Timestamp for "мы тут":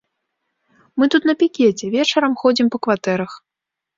1.01-1.27